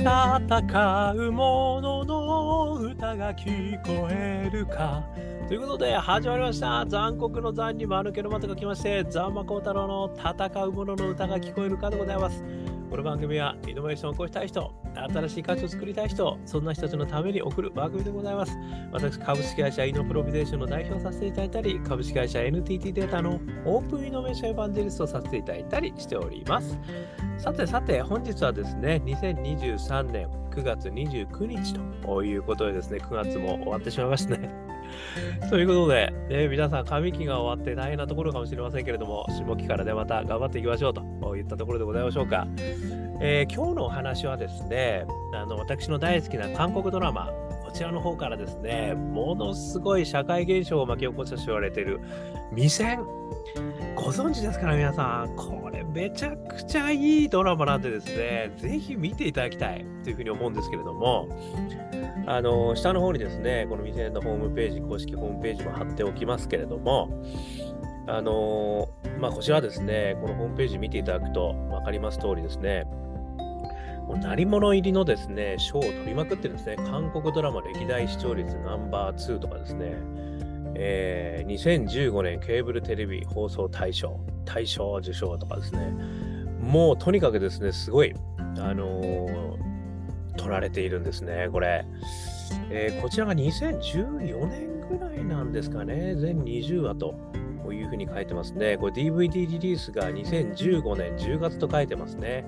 [0.00, 5.04] 戦うものの歌が聞こえるか。
[5.46, 6.86] ということで、始まりました。
[6.86, 12.42] 残酷の残に間抜けの的が来まして、ザンマコウタロウの戦う者の歌が聞こえるかでございます。
[12.90, 14.74] この番組はイノベーションを起こしたい人、
[15.14, 18.58] 新しい価値を作りたい人、そんな人たちのために送る番組でございます。
[18.90, 26.76] 私、株式会社イノプロビゼーションの代表させていただいたり、株式会社 NTT データのオープンイノベーションエヴァンジェリストをさせていただいたりしております。
[27.38, 34.69] さてさて、本日はですね、2023年9月29日ということでですね、9月も終わってしまいましたね。
[35.50, 42.46] ということで、ね、皆さん、上期が終わって大変なところかもしれませんけれども、下期からでまた頑張っていきましょうといったところでございましょうか。
[43.22, 45.04] えー、今日のお話はですね、
[45.34, 47.30] あの私の大好きな韓国ドラマ、
[47.70, 52.00] こちらの方からですね、ものすごい社会現象を巻き起こしたと言われている、
[52.54, 53.00] 未戦。
[53.94, 55.36] ご存知ですから、皆さん。
[55.36, 61.28] これ、めちゃくちゃいいドラマなんでですね、ぜひ見ていただきたいというふうに思うんですけれども、
[62.26, 67.08] あの、下の方にですね、この未成のホームページ、公式ホームページも貼っておきますけれども、
[68.06, 68.88] あの
[69.20, 72.84] まあ、こちらですね、このホームページ見ていただくと分かります通りですね、
[74.06, 79.92] もう鳴り物入りのですね、賞を取りまくってるんですね、韓国ドラマ歴代視聴率ナンバー2とかですね、
[80.74, 85.94] えー、2015年ケーブルテレビ放送大賞、大賞受賞とかですね、
[86.60, 88.12] もうとにかくですね、すごい、
[88.58, 89.69] あのー
[90.36, 91.84] 取られているんですね、これ。
[92.70, 97.14] えー、こちらが2014年ぐらいなんですかね、全20話と。
[97.72, 98.76] いうふうに書いてますね。
[98.78, 102.44] これ DVD リリースが2015年10月と書いてますね。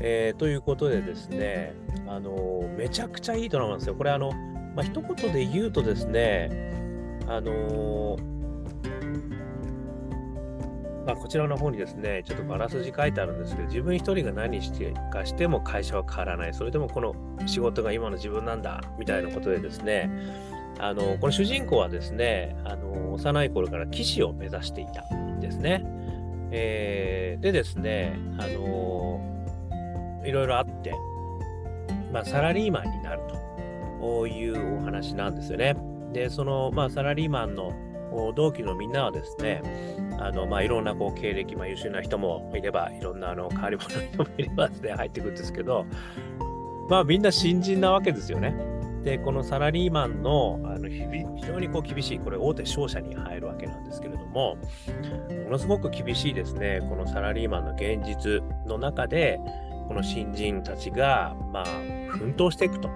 [0.00, 1.74] えー、ということでですね、
[2.08, 3.94] あのー、めちゃくちゃいいドラマなんですよ。
[3.94, 4.32] これあの、
[4.74, 6.48] まあ、一言で言うとですね、
[7.28, 8.39] あのー
[11.12, 16.54] あ、こちらの方にですね、ちょっとバラす字書いてあるんですけど、自分一人が何してかしても会社は変わらない。
[16.54, 17.14] それでもこの
[17.46, 20.10] 仕事が今の自分なんだ、みたいなことでですね、
[20.78, 25.84] あの、この主人公はですね、あの、幼い頃から騎士を目指していたんですね。
[26.52, 29.20] えー、でですね、あの、
[30.24, 30.92] いろいろあって、
[32.12, 33.20] まあ、サラリーマンになる
[34.00, 35.76] というお話なんですよね。
[36.12, 37.72] で、その、まあ、サラリーマンの
[38.34, 39.62] 同期のみんなはですね、
[40.18, 45.86] あのまあ、いろんなこう経歴、まあ、優秀な人もいれば、いろんなあの変わり者の人もいればですね、入ってくるんですけど、
[46.88, 48.54] まあみんな新人なわけですよね。
[49.02, 51.06] で、このサラリーマンのあの非
[51.46, 54.56] 常にこう厳しい、これ大手商社に入るわけなんですけれども、
[55.44, 59.40] ものすごく厳しいですね、このサラリーマンの現実の中で、
[59.88, 61.64] この新人たちが、まあ、
[62.10, 62.90] 奮闘していくと。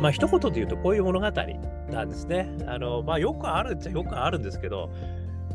[0.00, 1.30] まあ、一言で言うとこういう物語
[1.90, 2.48] なんですね。
[2.66, 4.90] あの、まあ、よくあるっちゃよくあるんですけど、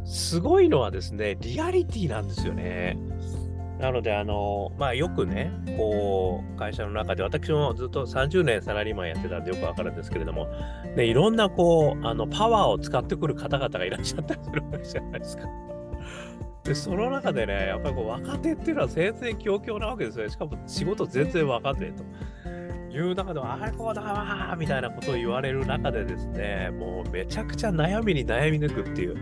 [0.06, 2.98] すごいのはですね、リアリティなんですよね。
[3.80, 10.48] なので、あの、まあ、よくね、こう、会社の中で、私もずっと30年サラリーマンやってたんでよくわかるんですけれども、
[10.96, 15.48] ね、いろんな、こう、あの、パワーを使ってくる方々がいらっしゃったりするわけじゃないですか。
[16.64, 20.32] で、その中でね、やっぱりこう若手っていうのは全然強強なわけですよね。
[20.32, 22.04] しかも仕事全然分かんねえと。
[22.92, 29.18] いう中では、あれこうだわみたいなことを言われる中でですね、もうめちゃくちゃ悩みに悩み抜くっていう、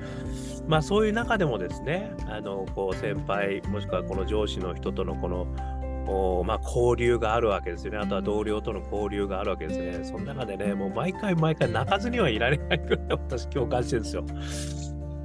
[0.68, 5.48] まあそういう中でもですね、あの、こう先輩、もしくはこの上司の人とのこの、
[6.08, 8.00] おまあ、交流があるわけですよね。
[8.00, 10.04] あとは同僚との交流があるわけですね。
[10.04, 14.26] その中でね、もう毎回毎回泣かずにはいられないくらい私共感してるんですよ。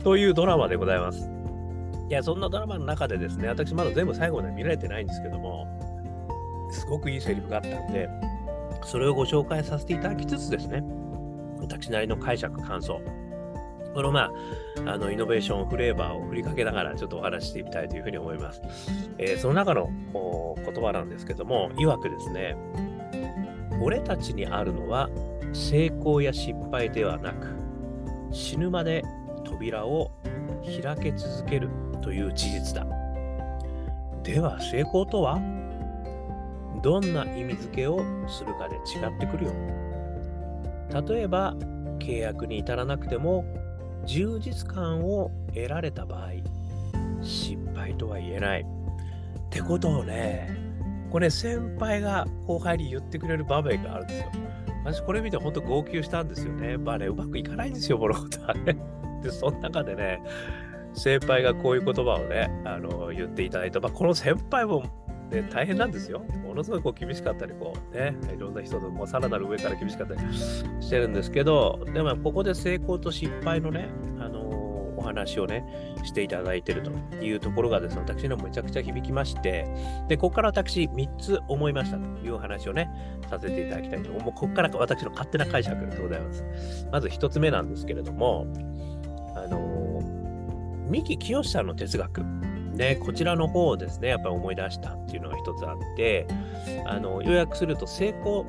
[0.03, 1.31] というドラマでございます。
[2.11, 5.67] いや、そんなドラマの中でですね、私まだ全部最後まで見られてないんですけども、
[6.71, 8.09] すごくいいセリフがあったんで、
[8.85, 10.85] それをご紹介させていただきつつですね、
[11.61, 13.01] 私なりの解釈、感想、
[13.95, 14.31] このま
[14.87, 18.61] あ、あの、イノベーションフレーバーを振りかけながらちょっとお話してみたいというふうに思います。
[19.19, 22.57] えー、その中の言葉なんですけども、いわくですね、
[23.81, 25.09] 俺たちにあるのは
[25.53, 27.47] 成功や失敗ではなく、
[28.33, 29.03] 死ぬまで
[29.45, 30.11] 扉を
[30.83, 31.69] 開け続ける
[32.03, 32.87] という事実だ。
[34.25, 35.39] では成功とは？
[36.85, 39.53] どんな意味付けをするかで違ってくるよ。
[41.09, 41.55] 例えば、
[41.99, 43.43] 契約に至らなくても、
[44.05, 46.33] 充実感を得られた場合、
[47.23, 48.61] 失敗とは言えない。
[48.61, 48.65] っ
[49.49, 50.55] てことをね、
[51.11, 54.27] これ先輩が後輩に言ってくれる場面があるんですよ。
[54.85, 56.77] 私これ見て本当号泣したんですよね。
[56.77, 58.77] まあね、うまくいかないんですよ、物事はね。
[59.25, 60.21] で、その中でね、
[60.93, 63.81] 先輩がこういう言葉をね、あの言っていただいた。
[63.81, 66.21] まあ、この先輩もで大変なんですよ。
[66.45, 73.89] ものすごいこう厳しかったり、こうね、いろんな人ともさらなる上から厳しかったりしてるんですけど、でもここで成功と失敗のね、
[74.21, 74.41] あの、
[74.97, 75.65] お話をね、
[76.05, 79.67] していただいているというところがですね、私のめちゃくちゃ響きまして、
[80.09, 82.89] で、ここから私3つ思いましたというお話をね、
[83.29, 84.23] させていただきたいと思う。
[84.33, 86.45] ここから私の勝手な解釈でございます。
[86.93, 88.47] まず1つ目なんですけれども、
[89.35, 90.01] あの、
[90.89, 92.44] 三木清さんの哲学。
[92.75, 96.27] ね、こちらの方をですね、やっぱり思い出したっていうのが一つあって、
[96.87, 98.47] あの要約すると成功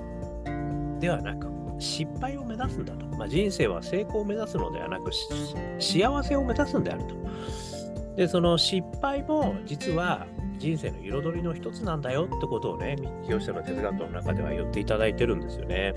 [1.00, 1.48] ではなく、
[1.80, 3.06] 失敗を目指すんだと。
[3.18, 5.12] まあ、人生は成功を目指すのではなく、
[5.80, 7.16] 幸せを目指すんであると。
[8.16, 10.26] で、その失敗も実は
[10.58, 15.94] 人生の彩りの一つなんだよってことをね、三木清の哲学の中では言っていただいてるんですよね。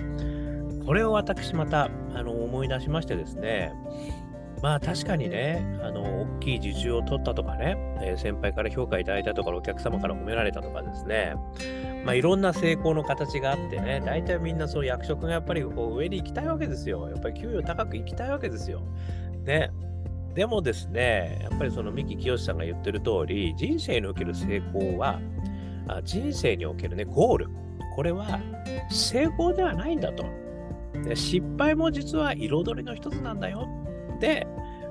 [0.84, 3.72] これを私またあの思い出しましてですね、
[4.62, 11.34] まあ確かにね、あの、大きい受注を取ったとかね、えー、先輩から評価いただいたとか、お客様から褒められたとかですね、
[12.04, 17.08] まあいろんな成功の形があってね、大体みんなその役職がやっぱりこう上に行きたいわけですよ。
[17.08, 18.80] やっぱり給与高く行きたいわけですよ。
[19.44, 19.70] ね。
[20.34, 25.20] でもですね、やっぱりその三木清さんが言ってる通り、人生における成功は、
[25.88, 27.46] あ人生におけるね、ゴール。
[27.94, 28.40] これは
[28.90, 30.24] 成功ではないんだと。
[31.14, 33.68] 失敗も実は彩りの一つなんだよ
[34.20, 34.46] で、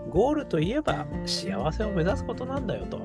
[0.09, 2.99] ゴールといえば幸せを目指すことなんだよと。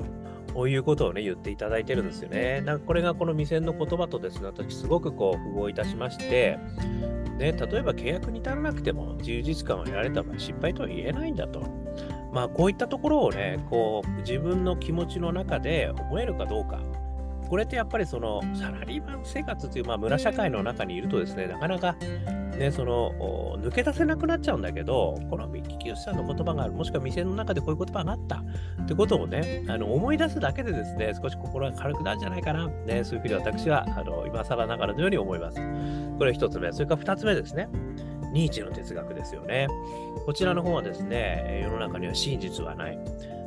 [0.54, 2.60] こういうことをね、言っていただいてるんですよね。
[2.60, 6.58] なんかこれがこの未線の言葉とですね、私すごくこう、符合いたしまして、
[7.38, 7.52] ね、例え
[7.82, 11.62] ば契約に至らなくても充実感を得られた場合、失敗とは言えないんだと。
[12.32, 16.80] まあ、こういったところをね、こう、自分の気持ちの中で思えるかどうか。
[17.48, 21.96] これってやっぱりそのサラリーマン生活という、まあ、村社会の中にいるとですね、なかなか
[22.58, 28.42] ね、その抜け出せなくなっちゃうんだけど、このミッキーさんの言葉がある、もしくは店の中でこういう言葉があった
[28.82, 35.60] ってことをね、あの思い出すだけでですね、少し心が軽くなるんじゃないかな、ね、そういうふうに私はあの今更ながらのように思います。
[36.18, 36.72] これ一つ目。
[36.72, 37.68] それから二つ目ですね。
[38.32, 39.68] ニーチェの哲学ですよね。
[40.24, 42.98] こちらの方はですね、世の中には真実はない。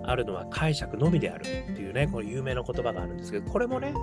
[0.09, 3.93] あるのは解釈のみであるっていうね、これ有名な言葉があるんですけど、これもね、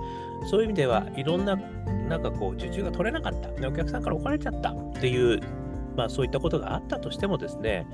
[0.49, 5.39] そういう意味ではいろんな、なんかこう、受注が取れなかった、お客さんから怒られちゃったっていう、
[5.95, 7.85] まあそういったことがあったとしてもですね、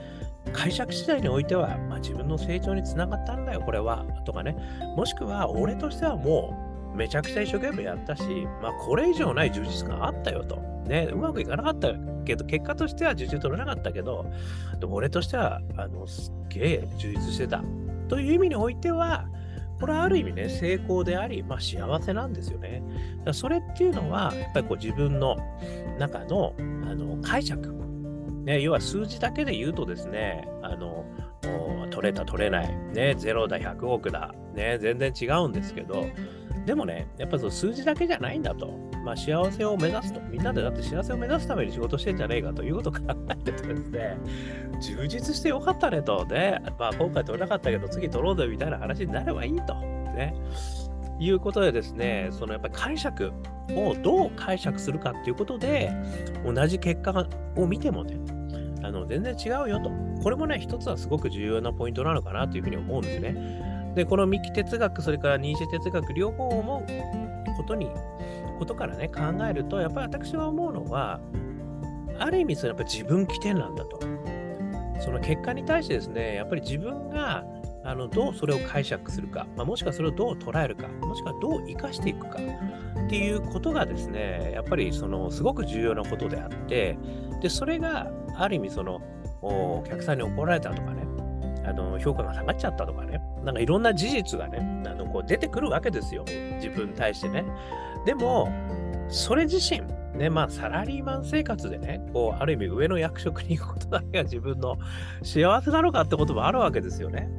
[0.53, 4.55] 解釈次第においては、まあ、自分の成長につながったんだよ、これは、とかね、
[4.95, 6.57] もしくは俺としてはも
[6.93, 8.23] う、めちゃくちゃ一生懸命やったし、
[8.61, 10.57] まあ、これ以上ない充実感あったよと。
[10.87, 11.93] ね、うまくいかなかった
[12.25, 14.25] けど、結果としては受注取れなかったけど、
[14.79, 17.63] でも俺としては、あの、すっげえ充実してた。
[18.09, 19.27] という意味においては、
[19.79, 22.83] これはある意味ね、成功であり、まあ、幸せなんですよね。
[23.23, 25.37] だそれっていうのは、やっぱりこう自分の
[25.97, 26.61] 中のあ
[26.95, 27.71] の解釈、
[28.43, 31.05] ね、要は数字だけで言うとですね、あの
[31.91, 36.05] 取れた、取れない、ね、0だ、100億だ、ね、全然違うんですけど、
[36.65, 38.88] でもね、やっぱその数字だけじゃないんだと。
[39.03, 40.21] まあ、幸せを目指すと。
[40.21, 42.99] みんなでだって幸せを目指すために仕事してんじゃねえかということを考
[43.29, 44.17] えてとですね、
[44.81, 46.25] 充実してよかったねと。
[46.25, 49.75] ね、まあ、今回取れなかったけど次取ろうぜみたいな話になればいいと。
[49.75, 50.33] ね。
[51.19, 53.33] いうことでですね、そのやっぱり解釈
[53.75, 55.91] をどう解釈するかっていうことで、
[56.45, 58.17] 同じ結果を見てもね、
[58.83, 59.91] あの全然違うよと。
[60.23, 63.93] これもね、一つはすごく重要なポイントなのかなというふうに思うんですね。
[63.95, 67.89] で、この三木哲学、それからニーチェ哲学、両方思うことに、
[68.59, 71.19] ことからね、考えると、やっぱり私が思うのは、
[72.19, 73.99] ある意味、それやっぱ自分起点なんだと。
[74.99, 77.45] その結果に対してですね、やっぱり自分が
[77.85, 86.97] あのどうそれを解釈するか、まあ、もしくはそれをどう捉えるか、もしくはどう生かしていくかっていうことがですね、やっぱりそのすごく重要なことであって、
[87.41, 89.01] でそれがある意味その
[89.41, 91.07] お客さんに怒られたとかね、
[91.65, 96.25] あの評価が下がっちゃったとかね、なんかいろんな事実がね、あのこう出てくるわけですよ、
[96.55, 97.45] 自分に対してね。
[98.05, 98.49] でも、
[99.09, 99.81] それ自身、
[100.17, 104.77] ね、まあ、サラリーマン生活でね、こう、ある意味上の役職に行くことだけが 自分の
[105.23, 107.29] 幸せなのかってこともあるわけですよね。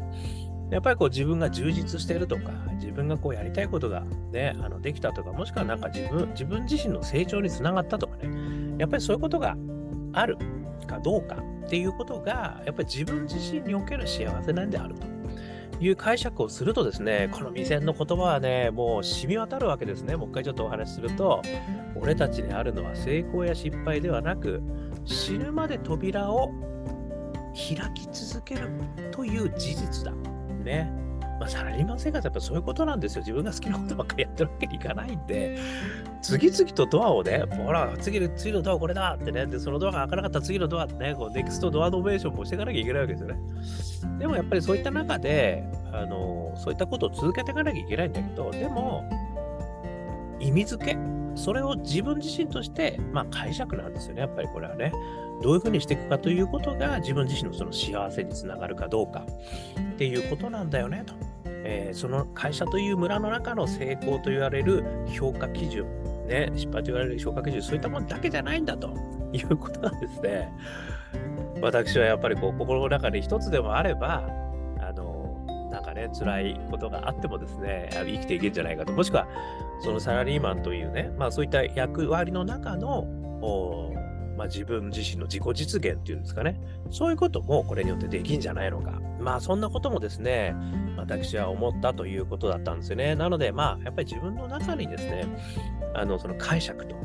[0.70, 9.56] やっぱりこう自分が充実してるとか、自分がこうやりたいことがね、あのできたとか、もしくはなんか自分、自分自身の成長につながったとかね、やっぱりそういうことが
[10.12, 10.38] ある
[10.86, 15.19] かどうかっていうことが、やっぱり自分自身における幸せなんであると。
[15.80, 20.14] いう解釈をするとですね、この未然の言葉はね、もう染み渡るわけですね。
[20.14, 21.40] もう一回ちょっとお話しすると、
[21.96, 24.62] 俺たちにあるのは成功や失敗ではなく、
[25.06, 26.50] 死ぬまで扉を
[27.54, 28.68] 開き続ける
[29.10, 30.12] という事実だ。
[30.62, 30.92] ね。
[31.40, 33.22] まあ、サラリーマン生活はやっぱそういうことなんですよ。
[33.22, 35.58] 自分が好きなことばっかりやってるわけにいかないんで、
[36.20, 43.38] 次々とドアをね、ほら、次次のドアこれだってね、で、そのドアが開かなかったら次のドアってね、こうネクストドアノベーションもしていかなきゃいけないわけですよね。
[44.18, 49.08] でもやっぱりそういった中で、あの、そういったことを続けていかなきゃいけないんだけど、でも、
[50.40, 50.98] 意味付け、
[51.36, 54.92] それを自分自身として、まあ解釈なんですよね、やっぱりこれはね。
[55.42, 59.24] どういうふうにしていくかということが自分自身のその幸せにつながるかどうか
[59.94, 61.14] っていうことなんだよねと。
[61.64, 65.86] えー、その会社という村の中の成功と言われる評価基準、
[66.26, 68.94] ね、失敗と言われる評価基準、そういったものだけじゃないんだと
[69.32, 70.52] いうことなんですね。
[71.60, 74.24] 私はやっぱりこう心の中で一つでもあれば、
[74.78, 78.92] あの、なんかね、辛いことがあってもですね、生きていけるんじゃないかと。
[78.92, 79.26] もしくは、
[79.80, 83.06] そのサラリーマンというね、まあそういった役割の中の、
[84.40, 86.58] まあ、自分自身の自己実現っていうんですかね、
[86.90, 88.98] そういうこともこれによってできんじゃないのか。
[89.20, 90.54] まあそんなこともですね、
[90.96, 93.14] 私は思ったということだったんですよね。
[93.14, 95.26] なので、まあやっぱり自分の中にですね、
[95.94, 96.96] あのその解釈と、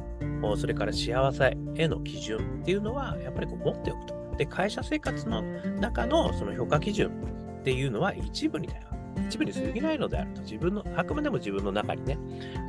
[0.55, 4.35] それから幸せへの基準っていうのはやっぱりこう持っておくと。
[4.37, 5.41] で、会社生活の
[5.81, 7.11] 中のその評価基準
[7.59, 8.83] っていうのは一部にだよ。
[9.27, 10.41] 一部に過ぎないのであると。
[10.41, 12.17] 自分の、あくまでも自分の中にね、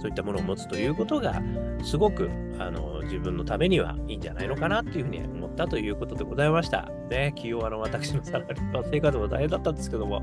[0.00, 1.40] そういったものを持つということが、
[1.84, 2.28] すごく
[2.58, 6.90] あの自分のためにはいいんじゃないのかなっていうふうに思ったということでございました。
[7.10, 10.20] ね、企業あの私のサラリーマン生活も大変だったんですけども、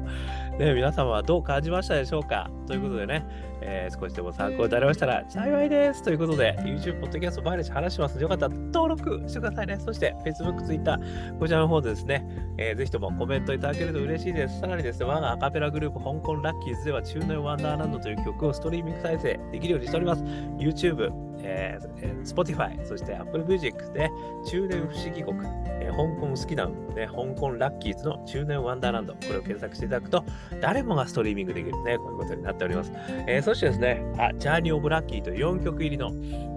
[0.60, 3.26] ね、皆様はどう感じましたでしょうかということでね、
[3.62, 6.04] えー、少しでも参考になりましたら幸いです。
[6.04, 9.78] ということで、YouTube、Podcast 毎日話しますので、よかったら登録してくださいね。
[9.80, 11.00] そして、Facebook、Twitter、
[11.40, 12.26] こちらの方でですね、
[12.58, 14.60] えー、ぜひともコメントいただけると嬉しいです。
[14.60, 20.24] さらにですね、我がアカペラグループ、香港ラッキーズでは、中年ワンダーランドという曲をストリーミング再生できるようにしております。
[20.24, 21.12] YouTube、
[21.44, 24.10] えー、Spotify、そして Apple Music で
[24.50, 25.40] 中年不思議国、
[25.82, 30.24] えー、香港好きな、ね、香港ラッキーズの中年ワンダーランド、これを検索していただくと、
[30.62, 32.92] 誰もがストリーミングできるね、こういうことになっております。
[33.28, 36.12] えー、そしてですね、あ、ジャーニー・オブ・ラッキーという4曲入りの、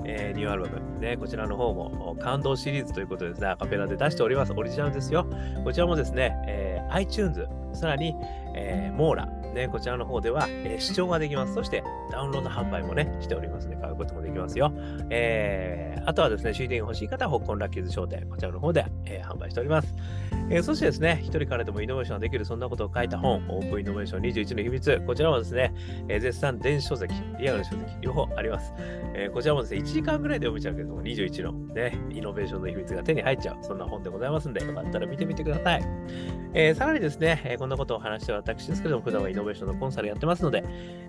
[0.04, 4.52] えー、ニューアルバム、ね、こちらの方も感動シリーズということでですね、アカペラで出しております。
[4.52, 5.26] オリジナルですよ。
[5.64, 8.14] こちらもですね、えー、iTunes、さらに、
[8.54, 11.54] えー、モーラ、ね、こちらの方では、えー、視聴ができます。
[11.54, 14.72] そしてダウンロード販売もね、しておりますので、買うこともできますよ。
[15.10, 19.94] えー、あとはですね、CD が欲しい方は、香港ラッキーズ商店、こちらの方で、えー、販売しております。
[20.48, 25.74] えー、そしてですね、一人からでもイノベーションができる、そんなことを書いた本、オープンイノベーション21の秘密、こちらもですね、
[26.08, 28.72] えー、絶賛電子書籍、リアル書籍、両方あります。
[29.14, 35.82] えー、こちらもですね、1時間ぐらいで読めちゃうけども、21のね、イノベーションの秘密が手に入っちゃう、そんな本でございますんで、よかったら見てみてください。
[36.54, 40.64] え、さらにですね、え、こんなことを話してる私ですけども、普段はイノベーションのコンサルやってますので、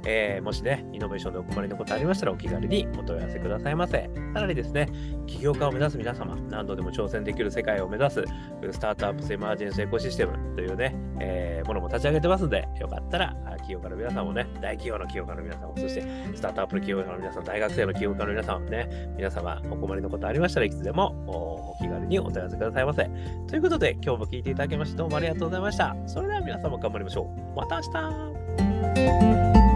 [0.06, 4.10] え、もしね、イノベーションでお困りのことありましたら、お気軽にお問い合わせくださいませ。
[4.34, 4.90] さらにですね、
[5.26, 8.26] 起業家を目指す皆様、何度でも挑戦できる世界を目指す、
[8.72, 16.02] スタートアップスエマージェンスエコシステムというね、えー、ものも立ち上げてますので、よかったら、企業家の皆さんもね、大企業の企業家の皆さんも、そして
[16.34, 23.10] スタートアップの企業家の皆さん、大学生の企業家の皆さんもね、皆様お困りのことありましたらいつでもお気軽にお問い合わせくださいませ。
[23.48, 25.96] ということで、今日も聞いていただきましてどうもありがとうございました。
[26.08, 27.58] それでは皆様頑張りましょう。
[27.58, 29.67] また明日